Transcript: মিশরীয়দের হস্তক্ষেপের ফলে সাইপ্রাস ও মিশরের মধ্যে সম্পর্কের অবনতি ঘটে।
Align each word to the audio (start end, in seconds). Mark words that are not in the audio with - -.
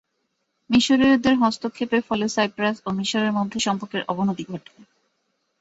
মিশরীয়দের 0.69 1.35
হস্তক্ষেপের 1.35 2.01
ফলে 2.01 2.25
সাইপ্রাস 2.29 2.75
ও 2.85 2.89
মিশরের 2.91 3.31
মধ্যে 3.31 3.57
সম্পর্কের 3.59 4.01
অবনতি 4.07 4.43
ঘটে। 4.43 4.71